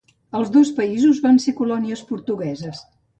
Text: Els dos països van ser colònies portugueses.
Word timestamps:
Els 0.37 0.47
dos 0.53 0.69
països 0.79 1.19
van 1.25 1.37
ser 1.43 1.53
colònies 1.59 2.01
portugueses. 2.13 2.81